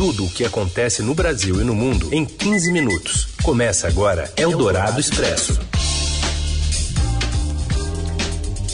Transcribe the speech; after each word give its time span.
Tudo 0.00 0.24
o 0.24 0.30
que 0.30 0.46
acontece 0.46 1.02
no 1.02 1.14
Brasil 1.14 1.60
e 1.60 1.62
no 1.62 1.74
mundo 1.74 2.08
em 2.10 2.24
15 2.24 2.72
minutos. 2.72 3.26
Começa 3.42 3.86
agora 3.86 4.32
Eldorado 4.34 4.98
Expresso. 4.98 5.60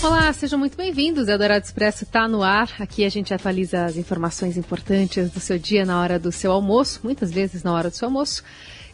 Olá, 0.04 0.32
sejam 0.32 0.56
muito 0.56 0.76
bem-vindos. 0.76 1.26
Eldorado 1.26 1.64
Expresso 1.64 2.04
está 2.04 2.28
no 2.28 2.44
ar. 2.44 2.70
Aqui 2.78 3.04
a 3.04 3.08
gente 3.08 3.34
atualiza 3.34 3.86
as 3.86 3.96
informações 3.96 4.56
importantes 4.56 5.28
do 5.32 5.40
seu 5.40 5.58
dia 5.58 5.84
na 5.84 6.00
hora 6.00 6.16
do 6.16 6.30
seu 6.30 6.52
almoço, 6.52 7.00
muitas 7.02 7.33
vezes 7.33 7.65
na 7.65 7.72
hora 7.72 7.90
do 7.90 7.97
seu 7.97 8.06
almoço. 8.06 8.45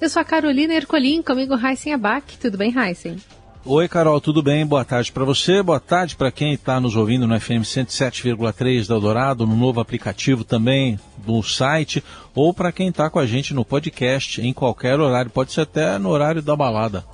Eu 0.00 0.08
sou 0.08 0.22
a 0.22 0.24
Carolina 0.24 0.72
Ercolim, 0.72 1.20
comigo 1.20 1.54
Heisen 1.54 1.92
Abac. 1.92 2.38
Tudo 2.38 2.56
bem, 2.56 2.72
Heisen? 2.74 3.18
Oi, 3.64 3.86
Carol, 3.86 4.20
tudo 4.20 4.42
bem? 4.42 4.66
Boa 4.66 4.84
tarde 4.84 5.12
para 5.12 5.24
você, 5.24 5.62
boa 5.62 5.78
tarde 5.78 6.16
para 6.16 6.32
quem 6.32 6.52
está 6.52 6.80
nos 6.80 6.96
ouvindo 6.96 7.28
no 7.28 7.40
FM 7.40 7.62
107,3 7.62 8.88
da 8.88 8.94
Eldorado, 8.96 9.46
no 9.46 9.54
novo 9.54 9.78
aplicativo 9.80 10.42
também, 10.42 10.98
no 11.24 11.40
site, 11.44 12.02
ou 12.34 12.52
para 12.52 12.72
quem 12.72 12.88
está 12.88 13.08
com 13.08 13.20
a 13.20 13.26
gente 13.26 13.54
no 13.54 13.64
podcast 13.64 14.40
em 14.40 14.52
qualquer 14.52 14.98
horário, 14.98 15.30
pode 15.30 15.52
ser 15.52 15.60
até 15.60 15.96
no 15.96 16.08
horário 16.08 16.42
da 16.42 16.56
balada. 16.56 17.04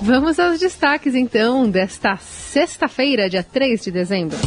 Vamos 0.00 0.38
aos 0.38 0.60
destaques 0.60 1.16
então 1.16 1.68
desta 1.68 2.16
sexta-feira, 2.18 3.28
dia 3.28 3.42
3 3.42 3.82
de 3.82 3.90
dezembro. 3.90 4.38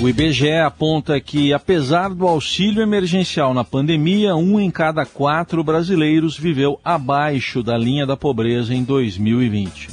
O 0.00 0.08
IBGE 0.08 0.52
aponta 0.52 1.20
que, 1.20 1.52
apesar 1.52 2.10
do 2.10 2.28
auxílio 2.28 2.80
emergencial 2.80 3.52
na 3.52 3.64
pandemia, 3.64 4.36
um 4.36 4.60
em 4.60 4.70
cada 4.70 5.04
quatro 5.04 5.64
brasileiros 5.64 6.38
viveu 6.38 6.78
abaixo 6.84 7.64
da 7.64 7.76
linha 7.76 8.06
da 8.06 8.16
pobreza 8.16 8.72
em 8.72 8.84
2020. 8.84 9.88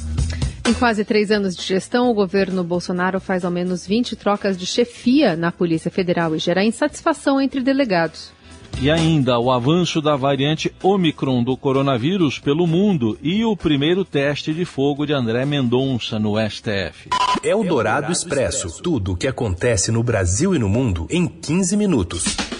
Em 0.68 0.74
quase 0.74 1.04
três 1.04 1.32
anos 1.32 1.56
de 1.56 1.62
gestão, 1.64 2.08
o 2.08 2.14
governo 2.14 2.62
Bolsonaro 2.62 3.18
faz 3.18 3.44
ao 3.44 3.50
menos 3.50 3.84
20 3.84 4.14
trocas 4.14 4.56
de 4.56 4.64
chefia 4.64 5.34
na 5.34 5.50
Polícia 5.50 5.90
Federal 5.90 6.36
e 6.36 6.38
gera 6.38 6.64
insatisfação 6.64 7.40
entre 7.40 7.60
delegados. 7.60 8.35
E 8.80 8.90
ainda 8.90 9.38
o 9.38 9.50
avanço 9.50 10.02
da 10.02 10.16
variante 10.16 10.72
Omicron 10.82 11.42
do 11.42 11.56
coronavírus 11.56 12.38
pelo 12.38 12.66
mundo 12.66 13.18
e 13.22 13.44
o 13.44 13.56
primeiro 13.56 14.04
teste 14.04 14.52
de 14.52 14.64
fogo 14.64 15.06
de 15.06 15.12
André 15.12 15.46
Mendonça 15.46 16.18
no 16.18 16.34
STF. 16.38 17.08
É 17.42 17.54
o 17.54 17.64
Dourado 17.64 18.12
Expresso. 18.12 18.82
Tudo 18.82 19.12
o 19.12 19.16
que 19.16 19.26
acontece 19.26 19.90
no 19.90 20.02
Brasil 20.02 20.54
e 20.54 20.58
no 20.58 20.68
mundo 20.68 21.06
em 21.10 21.26
15 21.26 21.76
minutos. 21.76 22.55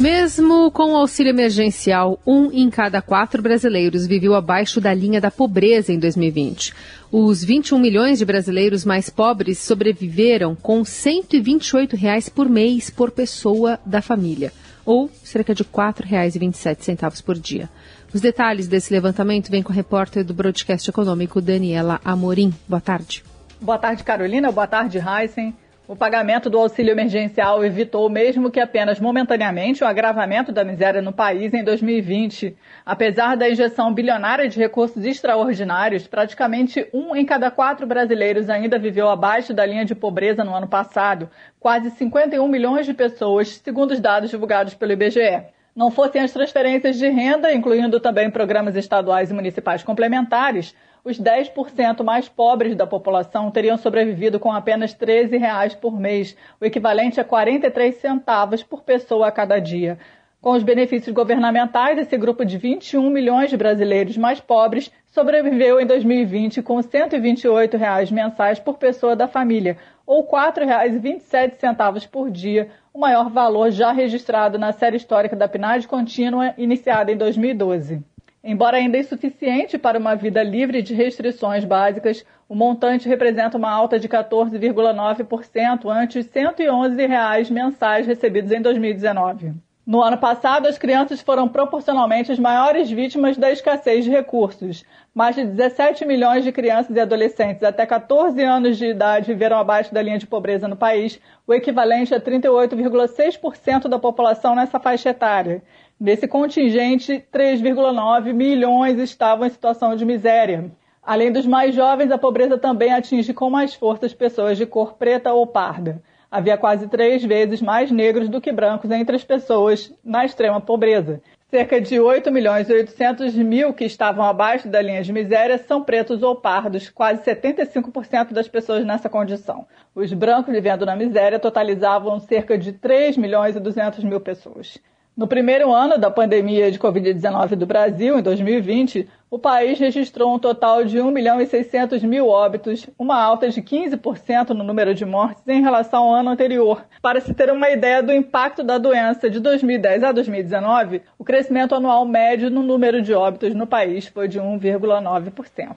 Mesmo 0.00 0.70
com 0.70 0.92
o 0.92 0.96
auxílio 0.96 1.28
emergencial, 1.28 2.18
um 2.26 2.50
em 2.50 2.70
cada 2.70 3.02
quatro 3.02 3.42
brasileiros 3.42 4.06
viveu 4.06 4.34
abaixo 4.34 4.80
da 4.80 4.94
linha 4.94 5.20
da 5.20 5.30
pobreza 5.30 5.92
em 5.92 5.98
2020. 5.98 6.72
Os 7.12 7.44
21 7.44 7.78
milhões 7.78 8.18
de 8.18 8.24
brasileiros 8.24 8.82
mais 8.82 9.10
pobres 9.10 9.58
sobreviveram 9.58 10.56
com 10.56 10.82
128 10.82 11.96
reais 11.96 12.30
por 12.30 12.48
mês 12.48 12.88
por 12.88 13.10
pessoa 13.10 13.78
da 13.84 14.00
família, 14.00 14.54
ou 14.86 15.10
cerca 15.22 15.54
de 15.54 15.64
R$ 15.64 15.68
4,27 15.70 17.22
por 17.22 17.38
dia. 17.38 17.68
Os 18.10 18.22
detalhes 18.22 18.68
desse 18.68 18.94
levantamento 18.94 19.50
vêm 19.50 19.62
com 19.62 19.70
a 19.70 19.76
repórter 19.76 20.24
do 20.24 20.32
Broadcast 20.32 20.88
Econômico, 20.88 21.42
Daniela 21.42 22.00
Amorim. 22.02 22.54
Boa 22.66 22.80
tarde. 22.80 23.22
Boa 23.60 23.76
tarde, 23.76 24.02
Carolina. 24.02 24.50
Boa 24.50 24.66
tarde, 24.66 24.96
Heisen. 24.98 25.54
O 25.90 25.96
pagamento 25.96 26.48
do 26.48 26.56
auxílio 26.56 26.92
emergencial 26.92 27.64
evitou, 27.64 28.08
mesmo 28.08 28.48
que 28.48 28.60
apenas 28.60 29.00
momentaneamente, 29.00 29.82
o 29.82 29.86
agravamento 29.88 30.52
da 30.52 30.62
miséria 30.62 31.02
no 31.02 31.12
país 31.12 31.52
em 31.52 31.64
2020. 31.64 32.56
Apesar 32.86 33.36
da 33.36 33.50
injeção 33.50 33.92
bilionária 33.92 34.48
de 34.48 34.56
recursos 34.56 35.04
extraordinários, 35.04 36.06
praticamente 36.06 36.88
um 36.94 37.16
em 37.16 37.24
cada 37.24 37.50
quatro 37.50 37.88
brasileiros 37.88 38.48
ainda 38.48 38.78
viveu 38.78 39.08
abaixo 39.08 39.52
da 39.52 39.66
linha 39.66 39.84
de 39.84 39.96
pobreza 39.96 40.44
no 40.44 40.54
ano 40.54 40.68
passado, 40.68 41.28
quase 41.58 41.90
51 41.90 42.46
milhões 42.46 42.86
de 42.86 42.94
pessoas, 42.94 43.56
segundo 43.56 43.90
os 43.90 43.98
dados 43.98 44.30
divulgados 44.30 44.74
pelo 44.74 44.92
IBGE. 44.92 45.42
Não 45.74 45.90
fossem 45.90 46.22
as 46.22 46.32
transferências 46.32 46.98
de 46.98 47.08
renda, 47.08 47.52
incluindo 47.52 47.98
também 47.98 48.30
programas 48.30 48.76
estaduais 48.76 49.32
e 49.32 49.34
municipais 49.34 49.82
complementares, 49.82 50.72
os 51.04 51.20
10% 51.20 52.02
mais 52.02 52.28
pobres 52.28 52.76
da 52.76 52.86
população 52.86 53.50
teriam 53.50 53.76
sobrevivido 53.76 54.38
com 54.38 54.52
apenas 54.52 54.94
13 54.94 55.36
reais 55.36 55.74
por 55.74 55.98
mês, 55.98 56.36
o 56.60 56.64
equivalente 56.64 57.20
a 57.20 57.24
43 57.24 57.94
centavos 57.96 58.62
por 58.62 58.82
pessoa 58.82 59.28
a 59.28 59.32
cada 59.32 59.58
dia. 59.58 59.98
Com 60.40 60.52
os 60.52 60.62
benefícios 60.62 61.14
governamentais, 61.14 61.98
esse 61.98 62.16
grupo 62.16 62.46
de 62.46 62.56
21 62.56 63.10
milhões 63.10 63.50
de 63.50 63.58
brasileiros 63.58 64.16
mais 64.16 64.40
pobres 64.40 64.90
sobreviveu 65.08 65.78
em 65.78 65.86
2020 65.86 66.62
com 66.62 66.80
128 66.80 67.76
reais 67.76 68.10
mensais 68.10 68.58
por 68.58 68.78
pessoa 68.78 69.14
da 69.14 69.28
família, 69.28 69.76
ou 70.06 70.22
R$ 70.22 70.28
4,27 70.28 72.08
por 72.08 72.30
dia, 72.30 72.70
o 72.92 72.98
maior 72.98 73.28
valor 73.28 73.70
já 73.70 73.92
registrado 73.92 74.58
na 74.58 74.72
série 74.72 74.96
histórica 74.96 75.36
da 75.36 75.46
PNAD 75.46 75.86
contínua 75.86 76.54
iniciada 76.56 77.12
em 77.12 77.16
2012. 77.16 78.02
Embora 78.42 78.78
ainda 78.78 78.96
insuficiente 78.96 79.76
para 79.76 79.98
uma 79.98 80.14
vida 80.14 80.42
livre 80.42 80.80
de 80.80 80.94
restrições 80.94 81.62
básicas, 81.64 82.24
o 82.48 82.54
montante 82.54 83.08
representa 83.08 83.58
uma 83.58 83.70
alta 83.70 83.98
de 83.98 84.08
14,9% 84.08 85.86
ante 85.90 86.18
os 86.18 86.26
111 86.26 87.06
reais 87.06 87.50
mensais 87.50 88.06
recebidos 88.06 88.50
em 88.50 88.62
2019. 88.62 89.52
No 89.86 90.02
ano 90.02 90.16
passado, 90.16 90.68
as 90.68 90.78
crianças 90.78 91.20
foram 91.20 91.48
proporcionalmente 91.48 92.30
as 92.30 92.38
maiores 92.38 92.90
vítimas 92.90 93.36
da 93.36 93.50
escassez 93.50 94.04
de 94.04 94.10
recursos. 94.10 94.84
Mais 95.12 95.34
de 95.34 95.44
17 95.44 96.06
milhões 96.06 96.44
de 96.44 96.52
crianças 96.52 96.94
e 96.94 97.00
adolescentes 97.00 97.62
até 97.62 97.84
14 97.84 98.40
anos 98.42 98.78
de 98.78 98.86
idade 98.86 99.32
viveram 99.32 99.58
abaixo 99.58 99.92
da 99.92 100.00
linha 100.00 100.18
de 100.18 100.26
pobreza 100.26 100.68
no 100.68 100.76
país, 100.76 101.20
o 101.46 101.52
equivalente 101.52 102.14
a 102.14 102.20
38,6% 102.20 103.88
da 103.88 103.98
população 103.98 104.54
nessa 104.54 104.78
faixa 104.78 105.10
etária. 105.10 105.62
Desse 106.02 106.26
contingente, 106.26 107.22
3,9 107.30 108.32
milhões 108.32 108.98
estavam 108.98 109.46
em 109.46 109.50
situação 109.50 109.94
de 109.94 110.06
miséria. 110.06 110.72
Além 111.02 111.30
dos 111.30 111.44
mais 111.44 111.74
jovens, 111.74 112.10
a 112.10 112.16
pobreza 112.16 112.56
também 112.56 112.90
atinge 112.90 113.34
com 113.34 113.50
mais 113.50 113.74
força 113.74 114.06
as 114.06 114.14
pessoas 114.14 114.56
de 114.56 114.64
cor 114.64 114.94
preta 114.94 115.30
ou 115.34 115.46
parda. 115.46 116.02
Havia 116.30 116.56
quase 116.56 116.88
três 116.88 117.22
vezes 117.22 117.60
mais 117.60 117.90
negros 117.90 118.30
do 118.30 118.40
que 118.40 118.50
brancos 118.50 118.90
entre 118.90 119.14
as 119.14 119.24
pessoas 119.24 119.94
na 120.02 120.24
extrema 120.24 120.58
pobreza. 120.58 121.20
Cerca 121.50 121.78
de 121.78 122.00
8 122.00 122.32
milhões 122.32 122.70
e 122.70 122.72
800 122.72 123.34
mil 123.34 123.74
que 123.74 123.84
estavam 123.84 124.24
abaixo 124.24 124.70
da 124.70 124.80
linha 124.80 125.02
de 125.02 125.12
miséria 125.12 125.58
são 125.58 125.84
pretos 125.84 126.22
ou 126.22 126.34
pardos, 126.34 126.88
quase 126.88 127.22
75% 127.24 128.32
das 128.32 128.48
pessoas 128.48 128.86
nessa 128.86 129.10
condição. 129.10 129.66
Os 129.94 130.10
brancos 130.14 130.54
vivendo 130.54 130.86
na 130.86 130.96
miséria 130.96 131.38
totalizavam 131.38 132.18
cerca 132.20 132.56
de 132.56 132.72
3 132.72 133.18
milhões 133.18 133.54
e 133.54 133.60
200 133.60 134.02
mil 134.02 134.20
pessoas. 134.20 134.78
No 135.20 135.28
primeiro 135.28 135.70
ano 135.70 135.98
da 135.98 136.10
pandemia 136.10 136.72
de 136.72 136.78
Covid-19 136.78 137.54
do 137.54 137.66
Brasil, 137.66 138.18
em 138.18 138.22
2020, 138.22 139.06
o 139.30 139.38
país 139.38 139.78
registrou 139.78 140.34
um 140.34 140.38
total 140.38 140.82
de 140.82 140.98
1 140.98 141.10
milhão 141.10 141.38
e 141.42 141.46
600 141.46 142.02
mil 142.02 142.26
óbitos, 142.26 142.88
uma 142.98 143.22
alta 143.22 143.50
de 143.50 143.60
15% 143.60 144.48
no 144.54 144.64
número 144.64 144.94
de 144.94 145.04
mortes 145.04 145.46
em 145.46 145.60
relação 145.60 146.04
ao 146.04 146.14
ano 146.14 146.30
anterior. 146.30 146.82
Para 147.02 147.20
se 147.20 147.34
ter 147.34 147.52
uma 147.52 147.68
ideia 147.68 148.02
do 148.02 148.14
impacto 148.14 148.64
da 148.64 148.78
doença 148.78 149.28
de 149.28 149.40
2010 149.40 150.04
a 150.04 150.12
2019, 150.12 151.02
o 151.18 151.22
crescimento 151.22 151.74
anual 151.74 152.06
médio 152.06 152.48
no 152.48 152.62
número 152.62 153.02
de 153.02 153.12
óbitos 153.12 153.54
no 153.54 153.66
país 153.66 154.06
foi 154.06 154.26
de 154.26 154.40
1,9%. 154.40 155.76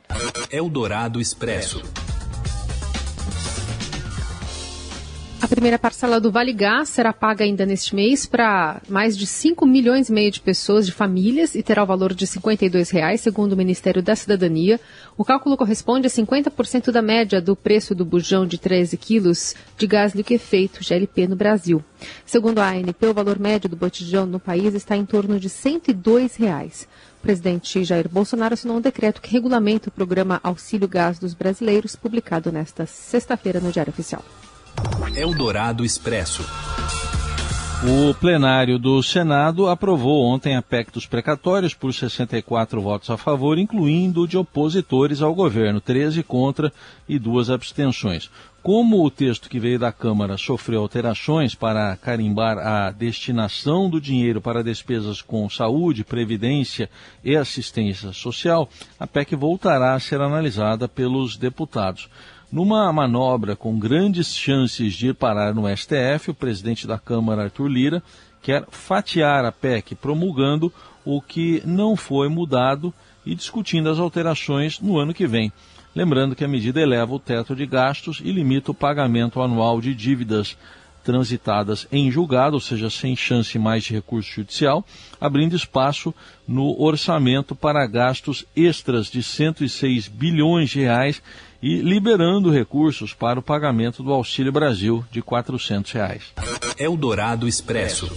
Eldorado 0.53 1.19
Expresso. 1.19 1.83
Primeira 5.56 5.78
parcela 5.78 6.19
do 6.19 6.31
Vale 6.31 6.52
Gás 6.52 6.90
será 6.90 7.14
paga 7.14 7.44
ainda 7.44 7.66
neste 7.66 7.94
mês 7.94 8.25
para 8.25 8.81
mais 8.90 9.16
de 9.16 9.28
5 9.28 9.66
milhões 9.66 10.09
e 10.09 10.12
meio 10.12 10.31
de 10.31 10.40
pessoas, 10.40 10.86
de 10.86 10.91
famílias, 10.91 11.53
e 11.53 11.62
terá 11.62 11.84
o 11.84 11.86
valor 11.86 12.14
de 12.14 12.25
52 12.25 12.90
reais, 12.90 13.22
segundo 13.22 13.53
o 13.53 13.58
Ministério 13.58 14.02
da 14.02 14.16
Cidadania. 14.16 14.80
O 15.16 15.24
cálculo 15.24 15.56
corresponde 15.56 16.08
a 16.08 16.09
50% 16.09 16.91
da 16.91 17.02
média 17.02 17.40
do 17.40 17.56
preço 17.56 17.94
do 17.94 18.03
bujão 18.03 18.47
de 18.47 18.58
13 18.58 18.97
quilos 18.97 19.53
de 19.78 19.86
gás 19.86 20.16
liquefeito 20.16 20.84
GLP 20.84 21.28
no 21.28 21.36
Brasil. 21.36 21.84
Segundo 22.25 22.59
a 22.59 22.70
ANP, 22.70 23.06
o 23.06 23.14
valor 23.14 23.38
médio 23.38 23.70
do 23.70 23.76
botijão 23.76 24.26
no 24.26 24.40
país 24.40 24.73
está 24.73 24.97
em 24.97 25.06
torno 25.06 25.40
de 25.40 25.49
102 25.49 26.35
reais. 26.35 26.88
O 27.20 27.22
presidente 27.22 27.84
Jair 27.84 28.09
Bolsonaro 28.09 28.56
assinou 28.56 28.78
um 28.78 28.82
decreto 28.82 29.22
que 29.22 29.32
regulamenta 29.32 29.90
o 29.90 29.91
programa 29.91 30.40
Auxílio 30.44 30.88
Gás 30.88 31.20
dos 31.20 31.34
Brasileiros, 31.34 31.96
publicado 31.96 32.52
nesta 32.52 32.85
sexta-feira 32.85 33.59
no 33.59 33.72
Diário 33.72 33.91
Oficial. 33.91 34.23
Eldorado 35.16 35.85
Expresso. 35.85 36.43
O 37.85 38.14
plenário 38.14 38.79
do 38.79 39.03
Senado 39.03 39.67
aprovou 39.67 40.23
ontem 40.23 40.55
a 40.55 40.61
PEC 40.61 40.90
dos 40.90 41.05
precatórios 41.05 41.73
por 41.73 41.93
64 41.93 42.81
votos 42.81 43.09
a 43.09 43.17
favor, 43.17 43.58
incluindo 43.58 44.25
de 44.25 44.37
opositores 44.37 45.22
ao 45.22 45.35
governo, 45.35 45.81
13 45.81 46.23
contra 46.23 46.72
e 47.09 47.20
duas 47.20 47.49
abstenções. 47.49 48.29
Como 48.61 49.03
o 49.03 49.11
texto 49.11 49.49
que 49.49 49.59
veio 49.59 49.78
da 49.78 49.91
Câmara 49.91 50.37
sofreu 50.37 50.79
alterações 50.79 51.53
para 51.53 51.97
carimbar 51.97 52.58
a 52.58 52.90
destinação 52.90 53.90
do 53.90 53.99
dinheiro 53.99 54.40
para 54.40 54.64
despesas 54.64 55.22
com 55.22 55.49
saúde, 55.49 56.05
previdência 56.05 56.90
e 57.22 57.35
assistência 57.35 58.14
social, 58.14 58.70
a 58.97 59.05
PEC 59.05 59.35
voltará 59.35 59.93
a 59.93 59.99
ser 59.99 60.22
analisada 60.22 60.87
pelos 60.87 61.35
deputados. 61.35 62.08
Numa 62.53 62.94
manobra 62.94 63.55
com 63.55 63.79
grandes 63.79 64.35
chances 64.35 64.94
de 64.94 65.08
ir 65.08 65.16
parar 65.16 65.55
no 65.55 65.64
STF, 65.76 66.29
o 66.29 66.35
presidente 66.35 66.85
da 66.85 67.00
Câmara, 67.00 67.46
Arthur 67.46 67.67
Lira, 67.67 68.03
quer 68.44 68.64
fatiar 68.70 69.44
a 69.44 69.52
PEC, 69.52 69.96
promulgando 69.96 70.72
o 71.03 71.20
que 71.20 71.64
não 71.66 71.96
foi 71.96 72.29
mudado 72.29 72.94
e 73.26 73.34
discutindo 73.34 73.90
as 73.90 73.97
alterações 73.97 74.79
no 74.79 75.00
ano 75.00 75.16
que 75.16 75.26
vem. 75.26 75.52
Lembrando 75.96 76.35
que 76.35 76.44
a 76.44 76.47
medida 76.47 76.79
eleva 76.79 77.16
o 77.16 77.20
teto 77.20 77.55
de 77.55 77.66
gastos 77.66 78.22
e 78.23 78.32
limita 78.32 78.70
o 78.70 78.76
pagamento 78.76 79.41
anual 79.41 79.82
de 79.82 79.96
dívidas 79.96 80.56
transitadas 81.03 81.88
em 81.91 82.11
julgado, 82.11 82.53
ou 82.56 82.61
seja, 82.61 82.88
sem 82.88 83.16
chance 83.16 83.58
mais 83.58 83.84
de 83.84 83.94
recurso 83.94 84.32
judicial, 84.32 84.85
abrindo 85.20 85.56
espaço 85.56 86.14
no 86.47 86.79
orçamento 86.79 87.56
para 87.56 87.85
gastos 87.88 88.46
extras 88.56 89.08
de 89.08 89.23
106 89.23 90.08
bilhões 90.08 90.70
de 90.70 90.82
reais 90.82 91.22
e 91.63 91.77
liberando 91.77 92.51
recursos 92.51 93.13
para 93.13 93.39
o 93.39 93.41
pagamento 93.41 94.03
do 94.03 94.11
Auxílio 94.11 94.51
Brasil 94.51 95.01
de 95.09 95.21
400 95.21 95.93
reais. 95.93 96.33
Eldorado 96.77 97.47
Expresso. 97.47 98.11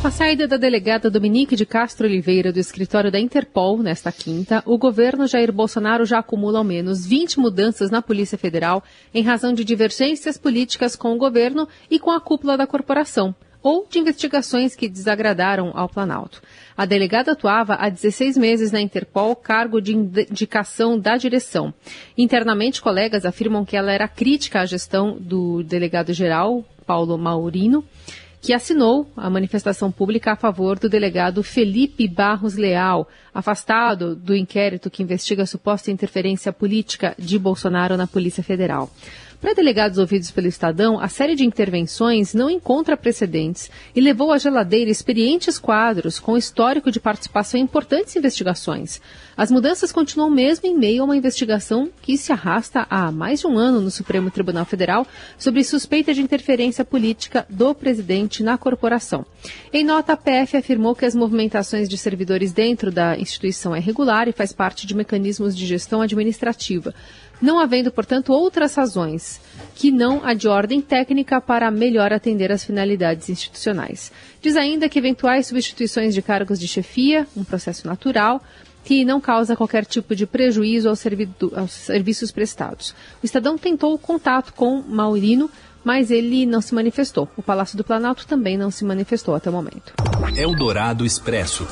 Com 0.00 0.06
a 0.06 0.10
saída 0.12 0.46
da 0.46 0.56
delegada 0.56 1.10
Dominique 1.10 1.56
de 1.56 1.66
Castro 1.66 2.06
Oliveira 2.06 2.52
do 2.52 2.60
escritório 2.60 3.10
da 3.10 3.18
Interpol 3.18 3.82
nesta 3.82 4.12
quinta, 4.12 4.62
o 4.64 4.78
governo 4.78 5.26
Jair 5.26 5.52
Bolsonaro 5.52 6.04
já 6.04 6.20
acumula 6.20 6.58
ao 6.58 6.64
menos 6.64 7.04
20 7.04 7.40
mudanças 7.40 7.90
na 7.90 8.00
Polícia 8.00 8.38
Federal 8.38 8.84
em 9.12 9.24
razão 9.24 9.52
de 9.52 9.64
divergências 9.64 10.38
políticas 10.38 10.94
com 10.94 11.12
o 11.12 11.18
governo 11.18 11.68
e 11.90 11.98
com 11.98 12.12
a 12.12 12.20
cúpula 12.20 12.56
da 12.56 12.66
corporação, 12.66 13.34
ou 13.62 13.86
de 13.88 13.98
investigações 13.98 14.74
que 14.74 14.88
desagradaram 14.88 15.70
ao 15.74 15.88
Planalto. 15.88 16.42
A 16.76 16.84
delegada 16.84 17.32
atuava 17.32 17.74
há 17.74 17.88
16 17.88 18.36
meses 18.36 18.72
na 18.72 18.80
Interpol, 18.80 19.36
cargo 19.36 19.80
de 19.80 19.94
indicação 19.94 20.98
da 20.98 21.16
direção. 21.16 21.72
Internamente, 22.18 22.82
colegas 22.82 23.24
afirmam 23.24 23.64
que 23.64 23.76
ela 23.76 23.92
era 23.92 24.08
crítica 24.08 24.60
à 24.60 24.66
gestão 24.66 25.16
do 25.20 25.62
delegado-geral, 25.62 26.64
Paulo 26.86 27.16
Maurino, 27.16 27.84
que 28.42 28.52
assinou 28.52 29.08
a 29.16 29.30
manifestação 29.30 29.92
pública 29.92 30.32
a 30.32 30.36
favor 30.36 30.76
do 30.76 30.88
delegado 30.88 31.44
Felipe 31.44 32.08
Barros 32.08 32.56
Leal, 32.56 33.08
afastado 33.32 34.16
do 34.16 34.34
inquérito 34.34 34.90
que 34.90 35.00
investiga 35.00 35.44
a 35.44 35.46
suposta 35.46 35.92
interferência 35.92 36.52
política 36.52 37.14
de 37.16 37.38
Bolsonaro 37.38 37.96
na 37.96 38.08
Polícia 38.08 38.42
Federal. 38.42 38.90
Para 39.42 39.54
delegados 39.54 39.98
ouvidos 39.98 40.30
pelo 40.30 40.46
Estadão, 40.46 41.00
a 41.00 41.08
série 41.08 41.34
de 41.34 41.44
intervenções 41.44 42.32
não 42.32 42.48
encontra 42.48 42.96
precedentes 42.96 43.68
e 43.92 44.00
levou 44.00 44.30
à 44.30 44.38
geladeira 44.38 44.88
experientes 44.88 45.58
quadros 45.58 46.20
com 46.20 46.36
histórico 46.36 46.92
de 46.92 47.00
participação 47.00 47.58
em 47.58 47.64
importantes 47.64 48.14
investigações. 48.14 49.00
As 49.36 49.50
mudanças 49.50 49.90
continuam 49.90 50.30
mesmo 50.30 50.68
em 50.68 50.78
meio 50.78 51.02
a 51.02 51.04
uma 51.06 51.16
investigação 51.16 51.90
que 52.00 52.16
se 52.16 52.30
arrasta 52.30 52.86
há 52.88 53.10
mais 53.10 53.40
de 53.40 53.48
um 53.48 53.58
ano 53.58 53.80
no 53.80 53.90
Supremo 53.90 54.30
Tribunal 54.30 54.64
Federal 54.64 55.04
sobre 55.36 55.64
suspeita 55.64 56.14
de 56.14 56.22
interferência 56.22 56.84
política 56.84 57.44
do 57.50 57.74
presidente 57.74 58.44
na 58.44 58.56
corporação. 58.56 59.26
Em 59.72 59.84
nota, 59.84 60.12
a 60.12 60.16
PF 60.16 60.56
afirmou 60.56 60.94
que 60.94 61.04
as 61.04 61.16
movimentações 61.16 61.88
de 61.88 61.98
servidores 61.98 62.52
dentro 62.52 62.92
da 62.92 63.18
instituição 63.18 63.74
é 63.74 63.80
regular 63.80 64.28
e 64.28 64.32
faz 64.32 64.52
parte 64.52 64.86
de 64.86 64.94
mecanismos 64.94 65.56
de 65.56 65.66
gestão 65.66 66.00
administrativa 66.00 66.94
não 67.42 67.58
havendo, 67.58 67.90
portanto, 67.90 68.32
outras 68.32 68.74
razões 68.76 69.40
que 69.74 69.90
não 69.90 70.24
a 70.24 70.32
de 70.32 70.46
ordem 70.46 70.80
técnica 70.80 71.40
para 71.40 71.70
melhor 71.70 72.12
atender 72.12 72.52
às 72.52 72.64
finalidades 72.64 73.28
institucionais. 73.28 74.12
Diz 74.40 74.56
ainda 74.56 74.88
que 74.88 74.98
eventuais 74.98 75.48
substituições 75.48 76.14
de 76.14 76.22
cargos 76.22 76.58
de 76.60 76.68
chefia, 76.68 77.26
um 77.36 77.42
processo 77.42 77.86
natural, 77.86 78.40
que 78.84 79.04
não 79.04 79.20
causa 79.20 79.56
qualquer 79.56 79.84
tipo 79.84 80.14
de 80.14 80.26
prejuízo 80.26 80.88
aos, 80.88 81.04
aos 81.56 81.72
serviços 81.72 82.30
prestados. 82.30 82.94
O 83.22 83.26
Estadão 83.26 83.58
tentou 83.58 83.96
contato 83.98 84.52
com 84.54 84.82
Maurino, 84.82 85.50
mas 85.84 86.10
ele 86.10 86.46
não 86.46 86.60
se 86.60 86.74
manifestou. 86.74 87.28
O 87.36 87.42
Palácio 87.42 87.76
do 87.76 87.84
Planalto 87.84 88.26
também 88.26 88.56
não 88.56 88.70
se 88.70 88.84
manifestou 88.84 89.34
até 89.34 89.50
o 89.50 89.52
momento. 89.52 89.92
Expresso. 91.04 91.66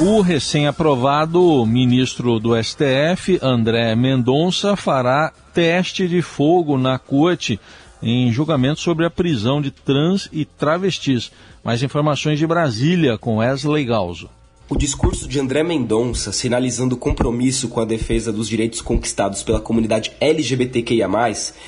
O 0.00 0.20
recém-aprovado 0.20 1.64
ministro 1.66 2.40
do 2.40 2.60
STF, 2.60 3.38
André 3.42 3.94
Mendonça, 3.94 4.74
fará 4.74 5.32
teste 5.52 6.08
de 6.08 6.22
fogo 6.22 6.78
na 6.78 6.98
corte 6.98 7.60
em 8.02 8.32
julgamento 8.32 8.80
sobre 8.80 9.04
a 9.04 9.10
prisão 9.10 9.60
de 9.60 9.70
trans 9.70 10.28
e 10.32 10.44
travestis. 10.44 11.30
Mais 11.62 11.82
informações 11.82 12.38
de 12.38 12.46
Brasília 12.46 13.18
com 13.18 13.36
Wesley 13.36 13.84
Galzo. 13.84 14.30
O 14.68 14.76
discurso 14.76 15.28
de 15.28 15.38
André 15.38 15.62
Mendonça, 15.62 16.32
sinalizando 16.32 16.96
compromisso 16.96 17.68
com 17.68 17.78
a 17.78 17.84
defesa 17.84 18.32
dos 18.32 18.48
direitos 18.48 18.80
conquistados 18.80 19.42
pela 19.42 19.60
comunidade 19.60 20.12
LGBTQIA, 20.18 21.08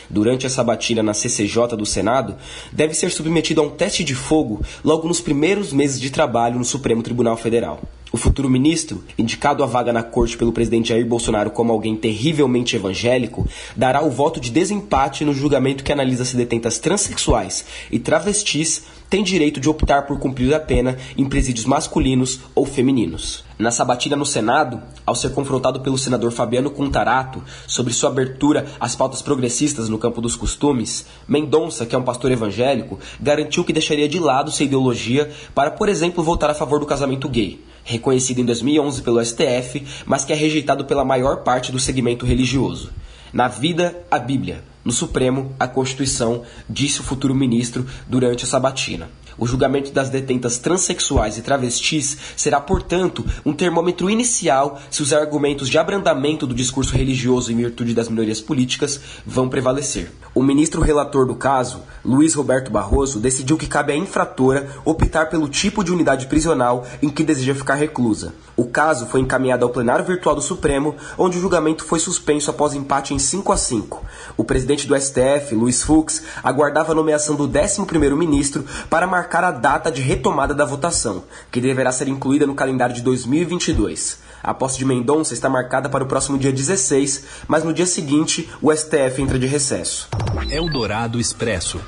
durante 0.09 0.47
a 0.47 0.51
sabatina 0.51 1.03
na 1.03 1.13
CCJ 1.13 1.77
do 1.77 1.85
Senado, 1.85 2.35
deve 2.73 2.95
ser 2.95 3.11
submetido 3.11 3.61
a 3.61 3.65
um 3.65 3.71
teste 3.71 4.03
de 4.03 4.15
fogo 4.15 4.63
logo 4.83 5.07
nos 5.07 5.21
primeiros 5.21 5.73
meses 5.73 6.01
de 6.01 6.11
trabalho 6.11 6.59
no 6.59 6.65
Supremo 6.65 7.03
Tribunal 7.03 7.37
Federal. 7.37 7.83
O 8.15 8.17
futuro 8.17 8.49
ministro, 8.49 9.03
indicado 9.19 9.65
à 9.65 9.67
vaga 9.67 9.93
na 9.93 10.01
corte 10.01 10.39
pelo 10.39 10.53
presidente 10.53 10.91
Jair 10.91 11.05
Bolsonaro 11.05 11.51
como 11.51 11.73
alguém 11.73 11.97
terrivelmente 11.97 12.77
evangélico, 12.77 13.45
dará 13.75 14.05
o 14.05 14.09
voto 14.09 14.39
de 14.39 14.53
desempate 14.53 15.25
no 15.25 15.35
julgamento 15.35 15.83
que 15.83 15.91
analisa 15.91 16.25
se 16.25 16.37
detentas 16.37 16.79
transexuais 16.79 17.65
e 17.91 17.99
travestis 17.99 18.85
têm 19.11 19.25
direito 19.25 19.59
de 19.59 19.69
optar 19.69 20.07
por 20.07 20.17
cumprir 20.21 20.55
a 20.55 20.61
pena 20.61 20.97
em 21.19 21.29
presídios 21.29 21.67
masculinos 21.67 22.39
ou 22.55 22.65
femininos. 22.65 23.43
Na 23.59 23.73
sabatina 23.73 24.15
no 24.15 24.25
Senado, 24.25 24.81
ao 25.05 25.17
ser 25.17 25.33
confrontado 25.33 25.81
pelo 25.81 25.99
senador 25.99 26.31
Fabiano 26.31 26.71
Contarato 26.71 27.43
sobre 27.67 27.93
sua 27.93 28.11
abertura 28.11 28.65
às 28.79 28.95
pautas 28.95 29.23
progressistas 29.23 29.89
no 29.89 29.99
campo 29.99 30.21
dos 30.21 30.37
costumes, 30.37 31.05
Mendonça, 31.27 31.85
que 31.85 31.97
é 31.97 31.99
um 31.99 32.05
pastor 32.05 32.31
evangélico, 32.31 32.97
garantiu 33.21 33.65
que 33.65 33.73
deixaria 33.73 34.09
de 34.09 34.21
lado 34.21 34.53
sua 34.53 34.67
ideologia 34.67 35.33
para, 35.53 35.73
por 35.73 35.89
exemplo, 35.89 36.23
votar 36.23 36.51
a 36.51 36.55
favor 36.55 36.79
do 36.79 36.87
casamento 36.87 37.29
gay 37.29 37.74
reconhecido 37.85 38.41
em 38.41 38.45
2011 38.45 39.03
pelo 39.03 39.25
STF, 39.25 39.85
mas 40.07 40.25
que 40.25 40.33
é 40.33 40.37
rejeitado 40.37 40.85
pela 40.85 41.05
maior 41.05 41.43
parte 41.45 41.71
do 41.71 41.79
segmento 41.79 42.27
religioso. 42.27 42.91
Na 43.33 43.47
vida, 43.49 44.05
a 44.11 44.19
Bíblia. 44.19 44.65
No 44.85 44.93
Supremo, 44.93 45.55
a 45.59 45.67
Constituição, 45.67 46.43
disse 46.69 47.01
o 47.01 47.05
futuro 47.05 47.35
ministro 47.35 47.87
durante 48.09 48.45
a 48.45 48.49
sabatina. 48.49 49.09
O 49.39 49.47
julgamento 49.47 49.91
das 49.93 50.11
detentas 50.11 50.59
transexuais 50.59 51.37
e 51.37 51.43
travestis 51.43 52.17
será, 52.37 52.61
portanto, 52.61 53.25
um 53.45 53.53
termômetro 53.53 54.09
inicial 54.09 54.81
se 54.91 55.03
os 55.03 55.13
argumentos 55.13 55.69
de 55.69 55.79
abrandamento 55.79 56.47
do 56.47 56.55
discurso 56.55 56.95
religioso 56.95 57.53
em 57.53 57.57
virtude 57.57 57.95
das 57.95 58.09
minorias 58.09 58.41
políticas 58.41 59.01
vão 59.27 59.49
prevalecer. 59.49 60.11
O 60.35 60.43
ministro 60.43 60.81
relator 60.81 61.27
do 61.27 61.35
caso, 61.35 61.83
Luiz 62.05 62.35
Roberto 62.35 62.71
Barroso, 62.71 63.21
decidiu 63.21 63.57
que 63.57 63.67
cabe 63.67 63.93
à 63.93 63.97
infratora 63.97 64.69
optar 64.85 65.27
pelo 65.27 65.49
tipo 65.49 65.85
de 65.85 65.93
unidade 65.93 66.27
prisional 66.27 66.87
em 67.03 67.09
que 67.09 67.25
deseja 67.25 67.55
ficar 67.55 67.75
reclusa. 67.75 68.35
O 68.57 68.67
caso 68.67 69.07
foi 69.07 69.21
encaminhado 69.21 69.65
ao 69.65 69.71
plenário 69.71 70.05
virtual 70.05 70.35
do 70.35 70.43
Supremo, 70.43 70.95
onde 71.19 71.39
o 71.39 71.41
julgamento 71.41 71.85
foi 71.85 71.99
suspenso 71.99 72.51
após 72.51 72.73
empate 72.75 73.13
em 73.13 73.19
5 73.19 73.53
a 73.53 73.57
5. 73.57 74.05
O 74.37 74.45
presidente 74.45 74.87
do 74.87 74.99
STF, 74.99 75.55
Luiz 75.55 75.83
Fux, 75.83 76.23
aguardava 76.43 76.93
a 76.93 76.95
nomeação 76.95 77.35
do 77.35 77.49
11º 77.49 78.17
ministro 78.17 78.65
para 78.89 79.07
marcar 79.07 79.24
marcar 79.25 79.45
a 79.45 79.51
data 79.51 79.91
de 79.91 80.03
retomada 80.03 80.55
da 80.55 80.67
votação, 80.67 81.25
que 81.51 81.59
deverá 81.59 81.91
ser 81.91 82.09
incluída 82.09 82.47
no 82.47 82.55
calendário 82.55 82.95
de 82.95 83.01
2022. 83.01 84.23
A 84.43 84.53
posse 84.53 84.77
de 84.77 84.85
Mendonça 84.85 85.33
está 85.33 85.49
marcada 85.49 85.89
para 85.89 86.05
o 86.05 86.07
próximo 86.07 86.37
dia 86.37 86.53
16, 86.53 87.25
mas 87.49 87.65
no 87.65 87.73
dia 87.73 87.87
seguinte 87.87 88.51
o 88.61 88.71
STF 88.71 89.23
entra 89.23 89.39
de 89.39 89.47
recesso. 89.47 90.11
Eldorado 90.51 91.19
Expresso. 91.19 91.81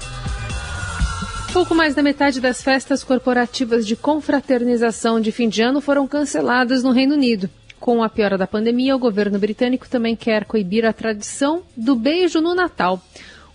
Pouco 1.52 1.74
mais 1.74 1.94
da 1.94 2.02
metade 2.02 2.40
das 2.40 2.62
festas 2.62 3.04
corporativas 3.04 3.86
de 3.86 3.96
confraternização 3.96 5.20
de 5.20 5.30
fim 5.30 5.50
de 5.50 5.60
ano 5.60 5.82
foram 5.82 6.08
canceladas 6.08 6.82
no 6.82 6.90
Reino 6.90 7.14
Unido. 7.14 7.50
Com 7.78 8.02
a 8.02 8.08
piora 8.08 8.38
da 8.38 8.46
pandemia, 8.46 8.96
o 8.96 8.98
governo 8.98 9.38
britânico 9.38 9.86
também 9.86 10.16
quer 10.16 10.46
coibir 10.46 10.86
a 10.86 10.92
tradição 10.94 11.62
do 11.76 11.94
beijo 11.94 12.40
no 12.40 12.54
Natal. 12.54 13.02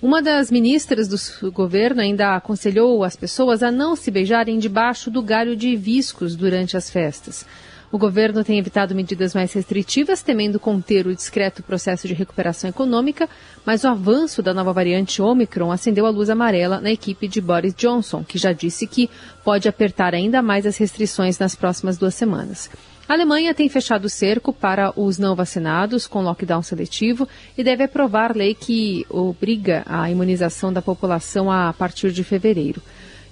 Uma 0.01 0.20
das 0.20 0.50
ministras 0.50 1.08
do 1.08 1.51
governo 1.51 2.01
ainda 2.01 2.36
aconselhou 2.36 3.03
as 3.03 3.15
pessoas 3.15 3.62
a 3.62 3.70
não 3.70 3.96
se 3.96 4.10
beijarem 4.10 4.58
debaixo 4.58 5.12
do 5.12 5.22
galho 5.22 5.55
de 5.55 5.70
hibiscos 5.70 6.36
durante 6.36 6.75
as 6.75 6.89
festas. 6.89 7.46
O 7.91 7.98
governo 7.98 8.41
tem 8.41 8.57
evitado 8.57 8.95
medidas 8.95 9.36
mais 9.36 9.51
restritivas, 9.51 10.24
temendo 10.24 10.57
conter 10.57 11.05
o 11.05 11.13
discreto 11.13 11.62
processo 11.62 12.07
de 12.07 12.13
recuperação 12.13 12.69
econômica, 12.69 13.27
mas 13.65 13.83
o 13.83 13.89
avanço 13.89 14.41
da 14.41 14.53
nova 14.53 14.71
variante 14.71 15.21
Omicron 15.21 15.69
acendeu 15.69 16.05
a 16.05 16.10
luz 16.10 16.29
amarela 16.29 16.79
na 16.79 16.89
equipe 16.89 17.27
de 17.27 17.41
Boris 17.41 17.75
Johnson, 17.75 18.24
que 18.24 18.38
já 18.38 18.53
disse 18.53 18.88
que 18.88 19.10
pode 19.43 19.67
apertar 19.67 20.15
ainda 20.15 20.41
mais 20.41 20.65
as 20.65 20.77
restrições 20.77 21.38
nas 21.38 21.53
próximas 21.53 21.98
duas 21.98 22.15
semanas. 22.15 22.69
A 23.10 23.13
Alemanha 23.13 23.53
tem 23.53 23.67
fechado 23.67 24.05
o 24.05 24.10
cerco 24.10 24.53
para 24.53 24.93
os 24.98 25.17
não 25.17 25.36
vacinados 25.36 26.07
com 26.07 26.21
lockdown 26.21 26.63
seletivo 26.63 27.27
e 27.57 27.63
deve 27.63 27.83
aprovar 27.83 28.33
lei 28.33 28.55
que 28.55 29.05
obriga 29.10 29.83
a 29.86 30.10
imunização 30.10 30.71
da 30.71 30.81
população 30.81 31.51
a 31.51 31.74
partir 31.74 32.13
de 32.13 32.24
fevereiro. 32.24 32.81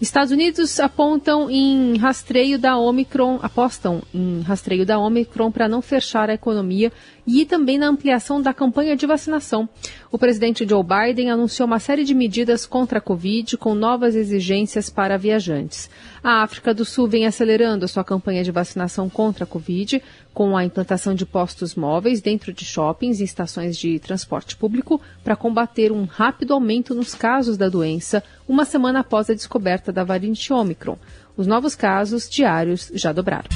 Estados 0.01 0.32
Unidos 0.32 0.79
apontam 0.79 1.50
em 1.50 1.98
rastreio 1.98 2.58
da 2.58 2.77
Omicron, 2.77 3.38
apostam 3.41 4.01
em 4.13 4.39
rastreio 4.41 4.86
da 4.86 4.98
Omicron 4.98 5.51
para 5.51 5.68
não 5.68 5.82
fechar 5.82 6.29
a 6.29 6.34
economia 6.34 6.89
e 7.38 7.45
também 7.45 7.77
na 7.77 7.88
ampliação 7.88 8.41
da 8.41 8.53
campanha 8.53 8.95
de 8.95 9.05
vacinação. 9.05 9.69
O 10.12 10.17
presidente 10.17 10.67
Joe 10.67 10.83
Biden 10.83 11.29
anunciou 11.29 11.67
uma 11.67 11.79
série 11.79 12.03
de 12.03 12.15
medidas 12.15 12.65
contra 12.65 12.98
a 12.98 13.01
Covid 13.01 13.55
com 13.57 13.75
novas 13.75 14.15
exigências 14.15 14.89
para 14.89 15.17
viajantes. 15.17 15.89
A 16.24 16.41
África 16.41 16.74
do 16.74 16.83
Sul 16.83 17.07
vem 17.07 17.27
acelerando 17.27 17.88
sua 17.88 18.03
campanha 18.03 18.43
de 18.43 18.51
vacinação 18.51 19.07
contra 19.09 19.43
a 19.43 19.48
Covid, 19.48 20.01
com 20.33 20.57
a 20.57 20.65
implantação 20.65 21.13
de 21.13 21.25
postos 21.25 21.75
móveis 21.75 22.19
dentro 22.19 22.51
de 22.51 22.65
shoppings 22.65 23.19
e 23.19 23.24
estações 23.24 23.77
de 23.77 24.00
transporte 24.00 24.55
público 24.55 25.00
para 25.24 25.36
combater 25.36 25.91
um 25.91 26.05
rápido 26.05 26.53
aumento 26.53 26.95
nos 26.95 27.13
casos 27.13 27.57
da 27.57 27.69
doença, 27.69 28.24
uma 28.48 28.65
semana 28.65 29.01
após 29.01 29.29
a 29.29 29.36
descoberta 29.36 29.91
da 29.91 30.03
variante 30.03 30.51
Omicron. 30.51 30.98
Os 31.38 31.45
novos 31.45 31.75
casos 31.75 32.27
diários 32.27 32.91
já 32.93 33.13
dobraram. 33.13 33.50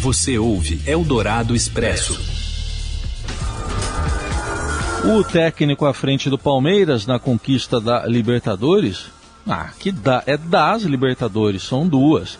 Você 0.00 0.38
ouve 0.38 0.80
Eldorado 0.86 1.54
Expresso. 1.54 2.41
O 5.04 5.24
técnico 5.24 5.84
à 5.84 5.92
frente 5.92 6.30
do 6.30 6.38
Palmeiras 6.38 7.06
na 7.06 7.18
conquista 7.18 7.80
da 7.80 8.06
Libertadores, 8.06 9.06
ah, 9.46 9.70
que 9.78 9.90
dá, 9.90 10.22
é 10.26 10.36
das 10.36 10.82
Libertadores, 10.82 11.62
são 11.62 11.86
duas 11.86 12.38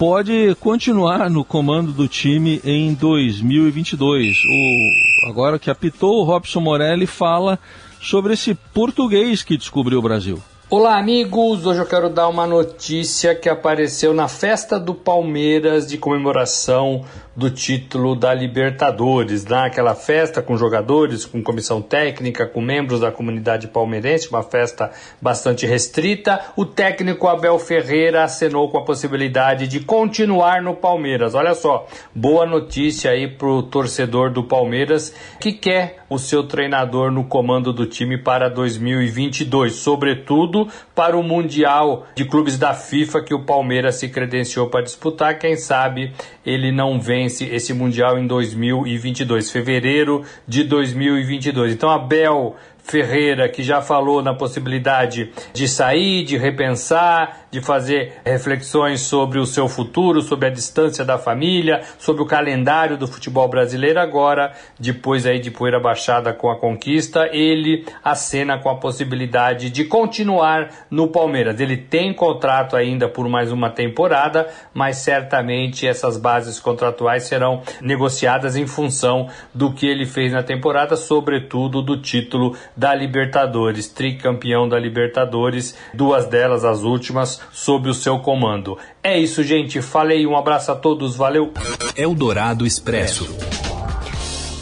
pode 0.00 0.54
continuar 0.60 1.28
no 1.28 1.44
comando 1.44 1.92
do 1.92 2.08
time 2.08 2.58
em 2.64 2.94
2022. 2.94 4.38
O, 4.38 5.28
agora 5.28 5.58
que 5.58 5.68
apitou, 5.68 6.22
o 6.22 6.24
Robson 6.24 6.60
Morelli 6.60 7.06
fala 7.06 7.58
sobre 8.00 8.32
esse 8.32 8.54
português 8.54 9.42
que 9.42 9.58
descobriu 9.58 9.98
o 9.98 10.02
Brasil. 10.02 10.42
Olá, 10.72 10.98
amigos! 10.98 11.66
Hoje 11.66 11.80
eu 11.80 11.84
quero 11.84 12.08
dar 12.08 12.28
uma 12.28 12.46
notícia 12.46 13.34
que 13.34 13.48
apareceu 13.48 14.14
na 14.14 14.28
festa 14.28 14.78
do 14.78 14.94
Palmeiras 14.94 15.84
de 15.84 15.98
comemoração 15.98 17.04
do 17.34 17.50
título 17.50 18.14
da 18.14 18.34
Libertadores, 18.34 19.44
naquela 19.44 19.94
festa 19.94 20.42
com 20.42 20.56
jogadores, 20.56 21.24
com 21.24 21.42
comissão 21.42 21.80
técnica, 21.80 22.46
com 22.46 22.60
membros 22.60 23.00
da 23.00 23.10
comunidade 23.10 23.66
palmeirense, 23.66 24.28
uma 24.28 24.42
festa 24.42 24.90
bastante 25.20 25.66
restrita. 25.66 26.40
O 26.54 26.64
técnico 26.64 27.26
Abel 27.26 27.58
Ferreira 27.58 28.22
acenou 28.22 28.68
com 28.68 28.78
a 28.78 28.84
possibilidade 28.84 29.66
de 29.66 29.80
continuar 29.80 30.62
no 30.62 30.76
Palmeiras. 30.76 31.34
Olha 31.34 31.54
só, 31.54 31.86
boa 32.14 32.44
notícia 32.44 33.10
aí 33.10 33.26
pro 33.26 33.62
torcedor 33.62 34.30
do 34.30 34.44
Palmeiras 34.44 35.14
que 35.40 35.52
quer 35.52 36.04
o 36.10 36.18
seu 36.18 36.42
treinador 36.42 37.10
no 37.10 37.24
comando 37.24 37.72
do 37.72 37.86
time 37.86 38.18
para 38.18 38.50
2022, 38.50 39.76
sobretudo 39.76 40.59
para 40.94 41.16
o 41.16 41.22
Mundial 41.22 42.06
de 42.14 42.24
Clubes 42.24 42.58
da 42.58 42.74
FIFA 42.74 43.22
que 43.22 43.34
o 43.34 43.44
Palmeiras 43.44 43.96
se 43.96 44.08
credenciou 44.08 44.68
para 44.68 44.82
disputar. 44.82 45.38
Quem 45.38 45.56
sabe 45.56 46.12
ele 46.44 46.72
não 46.72 47.00
vence 47.00 47.44
esse, 47.44 47.72
Mundial 47.72 48.18
em 48.18 48.26
2022, 48.26 49.50
fevereiro 49.50 50.24
de 50.46 50.64
2022. 50.64 51.72
Então, 51.72 51.90
Abel 51.90 52.56
Ferreira, 52.90 53.48
que 53.48 53.62
já 53.62 53.80
falou 53.80 54.20
na 54.20 54.34
possibilidade 54.34 55.30
de 55.52 55.68
sair, 55.68 56.24
de 56.24 56.36
repensar, 56.36 57.46
de 57.50 57.60
fazer 57.60 58.20
reflexões 58.24 59.00
sobre 59.02 59.38
o 59.38 59.46
seu 59.46 59.68
futuro, 59.68 60.20
sobre 60.20 60.48
a 60.48 60.50
distância 60.50 61.04
da 61.04 61.16
família, 61.16 61.82
sobre 61.98 62.22
o 62.22 62.26
calendário 62.26 62.96
do 62.96 63.06
futebol 63.06 63.48
brasileiro. 63.48 64.00
Agora, 64.00 64.52
depois 64.78 65.24
aí 65.24 65.38
de 65.38 65.50
poeira 65.52 65.78
baixada 65.78 66.32
com 66.32 66.50
a 66.50 66.58
conquista, 66.58 67.28
ele 67.32 67.86
acena 68.02 68.58
com 68.58 68.68
a 68.68 68.76
possibilidade 68.76 69.70
de 69.70 69.84
continuar 69.84 70.70
no 70.90 71.08
Palmeiras. 71.08 71.60
Ele 71.60 71.76
tem 71.76 72.12
contrato 72.12 72.74
ainda 72.74 73.08
por 73.08 73.28
mais 73.28 73.52
uma 73.52 73.70
temporada, 73.70 74.48
mas 74.74 74.96
certamente 74.96 75.86
essas 75.86 76.16
bases 76.16 76.58
contratuais 76.58 77.22
serão 77.22 77.62
negociadas 77.80 78.56
em 78.56 78.66
função 78.66 79.28
do 79.54 79.72
que 79.72 79.86
ele 79.86 80.06
fez 80.06 80.32
na 80.32 80.42
temporada, 80.42 80.96
sobretudo 80.96 81.82
do 81.82 82.00
título 82.00 82.56
da 82.80 82.94
Libertadores, 82.94 83.88
tricampeão 83.88 84.66
da 84.66 84.78
Libertadores, 84.78 85.76
duas 85.92 86.24
delas, 86.24 86.64
as 86.64 86.82
últimas, 86.82 87.38
sob 87.52 87.90
o 87.90 87.94
seu 87.94 88.20
comando. 88.20 88.78
É 89.02 89.20
isso, 89.20 89.42
gente. 89.42 89.82
Falei, 89.82 90.26
um 90.26 90.34
abraço 90.34 90.72
a 90.72 90.74
todos, 90.74 91.14
valeu. 91.14 91.52
Eldorado 91.94 92.66
Expresso. 92.66 93.28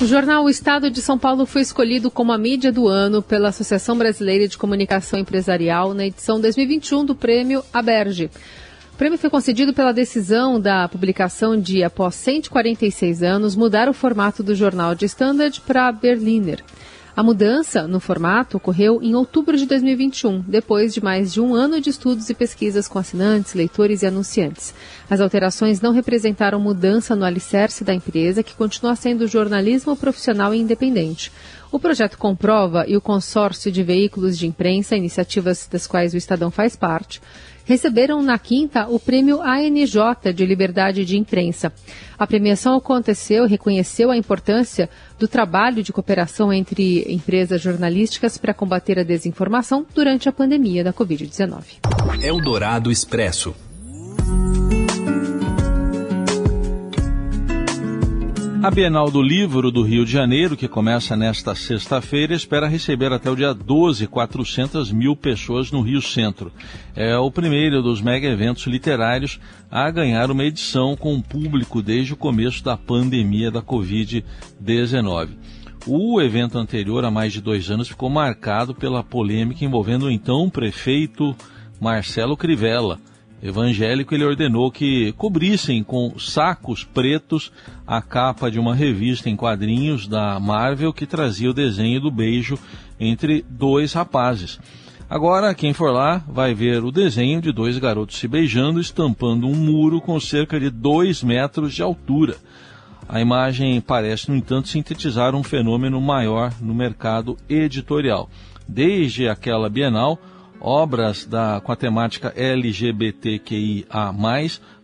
O 0.00 0.04
jornal 0.04 0.44
O 0.44 0.50
Estado 0.50 0.90
de 0.90 1.00
São 1.00 1.16
Paulo 1.16 1.46
foi 1.46 1.62
escolhido 1.62 2.10
como 2.10 2.32
a 2.32 2.38
mídia 2.38 2.72
do 2.72 2.88
ano 2.88 3.22
pela 3.22 3.50
Associação 3.50 3.96
Brasileira 3.96 4.48
de 4.48 4.58
Comunicação 4.58 5.20
Empresarial 5.20 5.94
na 5.94 6.06
edição 6.06 6.40
2021 6.40 7.04
do 7.04 7.14
Prêmio 7.14 7.62
Aberge. 7.72 8.28
O 8.94 8.96
prêmio 8.98 9.16
foi 9.16 9.30
concedido 9.30 9.72
pela 9.72 9.92
decisão 9.92 10.60
da 10.60 10.88
publicação 10.88 11.56
de, 11.56 11.84
após 11.84 12.16
146 12.16 13.22
anos, 13.22 13.54
mudar 13.54 13.88
o 13.88 13.94
formato 13.94 14.42
do 14.42 14.56
jornal 14.56 14.92
de 14.96 15.04
Standard 15.04 15.60
para 15.60 15.92
Berliner. 15.92 16.64
A 17.18 17.22
mudança 17.24 17.88
no 17.88 17.98
formato 17.98 18.58
ocorreu 18.58 19.02
em 19.02 19.16
outubro 19.16 19.56
de 19.56 19.66
2021, 19.66 20.38
depois 20.46 20.94
de 20.94 21.02
mais 21.02 21.32
de 21.32 21.40
um 21.40 21.52
ano 21.52 21.80
de 21.80 21.90
estudos 21.90 22.30
e 22.30 22.34
pesquisas 22.34 22.86
com 22.86 22.96
assinantes, 22.96 23.54
leitores 23.54 24.02
e 24.02 24.06
anunciantes. 24.06 24.72
As 25.10 25.20
alterações 25.20 25.80
não 25.80 25.92
representaram 25.92 26.60
mudança 26.60 27.16
no 27.16 27.24
alicerce 27.24 27.82
da 27.82 27.92
empresa, 27.92 28.44
que 28.44 28.54
continua 28.54 28.94
sendo 28.94 29.26
jornalismo 29.26 29.96
profissional 29.96 30.54
e 30.54 30.60
independente. 30.60 31.32
O 31.72 31.80
projeto 31.80 32.16
Comprova 32.16 32.84
e 32.86 32.96
o 32.96 33.00
consórcio 33.00 33.72
de 33.72 33.82
veículos 33.82 34.38
de 34.38 34.46
imprensa, 34.46 34.94
iniciativas 34.94 35.66
das 35.68 35.88
quais 35.88 36.14
o 36.14 36.16
Estadão 36.16 36.52
faz 36.52 36.76
parte, 36.76 37.20
receberam 37.68 38.22
na 38.22 38.38
quinta 38.38 38.88
o 38.88 38.98
prêmio 38.98 39.42
ANJ 39.42 40.32
de 40.34 40.46
Liberdade 40.46 41.04
de 41.04 41.18
Imprensa. 41.18 41.70
A 42.18 42.26
premiação 42.26 42.74
aconteceu 42.74 43.44
e 43.44 43.48
reconheceu 43.48 44.10
a 44.10 44.16
importância 44.16 44.88
do 45.18 45.28
trabalho 45.28 45.82
de 45.82 45.92
cooperação 45.92 46.50
entre 46.50 47.04
empresas 47.12 47.60
jornalísticas 47.60 48.38
para 48.38 48.54
combater 48.54 48.98
a 48.98 49.02
desinformação 49.02 49.84
durante 49.94 50.30
a 50.30 50.32
pandemia 50.32 50.82
da 50.82 50.94
Covid-19. 50.94 52.22
Eldorado 52.22 52.90
Expresso. 52.90 53.54
A 58.60 58.72
Bienal 58.72 59.08
do 59.08 59.22
Livro 59.22 59.70
do 59.70 59.82
Rio 59.82 60.04
de 60.04 60.10
Janeiro, 60.10 60.56
que 60.56 60.66
começa 60.66 61.16
nesta 61.16 61.54
sexta-feira, 61.54 62.34
espera 62.34 62.66
receber 62.66 63.12
até 63.12 63.30
o 63.30 63.36
dia 63.36 63.54
12 63.54 64.08
400 64.08 64.90
mil 64.90 65.14
pessoas 65.14 65.70
no 65.70 65.80
Rio 65.80 66.02
Centro. 66.02 66.52
É 66.94 67.16
o 67.16 67.30
primeiro 67.30 67.80
dos 67.80 68.02
mega 68.02 68.26
eventos 68.26 68.66
literários 68.66 69.38
a 69.70 69.88
ganhar 69.92 70.28
uma 70.28 70.42
edição 70.42 70.96
com 70.96 71.20
público 71.20 71.80
desde 71.80 72.14
o 72.14 72.16
começo 72.16 72.64
da 72.64 72.76
pandemia 72.76 73.48
da 73.48 73.62
Covid-19. 73.62 75.28
O 75.86 76.20
evento 76.20 76.58
anterior, 76.58 77.04
há 77.04 77.12
mais 77.12 77.32
de 77.32 77.40
dois 77.40 77.70
anos, 77.70 77.86
ficou 77.86 78.10
marcado 78.10 78.74
pela 78.74 79.04
polêmica 79.04 79.64
envolvendo 79.64 80.06
o 80.06 80.10
então 80.10 80.50
prefeito 80.50 81.34
Marcelo 81.80 82.36
Crivella 82.36 82.98
evangélico, 83.42 84.14
ele 84.14 84.24
ordenou 84.24 84.70
que 84.70 85.12
cobrissem 85.12 85.82
com 85.82 86.18
sacos 86.18 86.84
pretos 86.84 87.52
a 87.86 88.02
capa 88.02 88.50
de 88.50 88.58
uma 88.58 88.74
revista 88.74 89.30
em 89.30 89.36
quadrinhos 89.36 90.06
da 90.06 90.38
Marvel 90.40 90.92
que 90.92 91.06
trazia 91.06 91.50
o 91.50 91.54
desenho 91.54 92.00
do 92.00 92.10
beijo 92.10 92.58
entre 92.98 93.44
dois 93.48 93.92
rapazes. 93.92 94.58
Agora, 95.10 95.54
quem 95.54 95.72
for 95.72 95.90
lá 95.90 96.22
vai 96.28 96.52
ver 96.52 96.84
o 96.84 96.92
desenho 96.92 97.40
de 97.40 97.50
dois 97.50 97.78
garotos 97.78 98.18
se 98.18 98.28
beijando, 98.28 98.78
estampando 98.78 99.46
um 99.46 99.54
muro 99.54 100.02
com 100.02 100.20
cerca 100.20 100.60
de 100.60 100.68
dois 100.68 101.22
metros 101.22 101.72
de 101.72 101.82
altura. 101.82 102.36
A 103.08 103.18
imagem 103.18 103.80
parece, 103.80 104.28
no 104.28 104.36
entanto, 104.36 104.68
sintetizar 104.68 105.34
um 105.34 105.42
fenômeno 105.42 105.98
maior 105.98 106.52
no 106.60 106.74
mercado 106.74 107.38
editorial. 107.48 108.28
Desde 108.68 109.26
aquela 109.30 109.70
Bienal, 109.70 110.20
obras 110.60 111.24
da, 111.24 111.60
com 111.60 111.72
a 111.72 111.76
temática 111.76 112.32
LGBTQIA, 112.36 113.86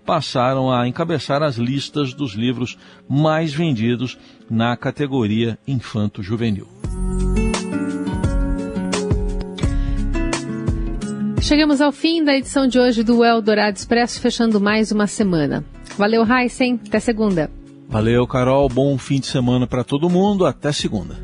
passaram 0.04 0.70
a 0.70 0.86
encabeçar 0.86 1.42
as 1.42 1.56
listas 1.56 2.12
dos 2.12 2.34
livros 2.34 2.78
mais 3.08 3.52
vendidos 3.52 4.18
na 4.50 4.76
categoria 4.76 5.58
infanto-juvenil. 5.66 6.68
Chegamos 11.40 11.80
ao 11.80 11.92
fim 11.92 12.24
da 12.24 12.34
edição 12.34 12.66
de 12.66 12.78
hoje 12.78 13.02
do 13.02 13.22
Eldorado 13.22 13.76
Expresso, 13.76 14.20
fechando 14.20 14.60
mais 14.60 14.90
uma 14.90 15.06
semana. 15.06 15.64
Valeu, 15.98 16.24
Heisen. 16.26 16.80
Até 16.86 16.98
segunda. 16.98 17.50
Valeu, 17.86 18.26
Carol. 18.26 18.68
Bom 18.68 18.96
fim 18.96 19.20
de 19.20 19.26
semana 19.26 19.66
para 19.66 19.84
todo 19.84 20.08
mundo. 20.08 20.46
Até 20.46 20.72
segunda. 20.72 21.23